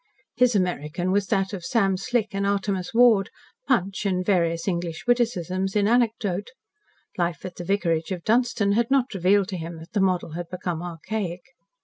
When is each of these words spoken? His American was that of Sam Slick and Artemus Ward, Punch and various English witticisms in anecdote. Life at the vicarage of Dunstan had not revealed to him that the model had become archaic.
His 0.35 0.55
American 0.55 1.11
was 1.11 1.27
that 1.27 1.53
of 1.53 1.63
Sam 1.63 1.95
Slick 1.95 2.29
and 2.33 2.43
Artemus 2.43 2.91
Ward, 2.91 3.29
Punch 3.67 4.03
and 4.07 4.25
various 4.25 4.67
English 4.67 5.05
witticisms 5.05 5.75
in 5.75 5.87
anecdote. 5.87 6.47
Life 7.19 7.45
at 7.45 7.57
the 7.57 7.63
vicarage 7.63 8.09
of 8.11 8.23
Dunstan 8.23 8.71
had 8.71 8.89
not 8.89 9.13
revealed 9.13 9.49
to 9.49 9.57
him 9.57 9.77
that 9.77 9.91
the 9.91 10.01
model 10.01 10.31
had 10.31 10.47
become 10.49 10.81
archaic. 10.81 11.41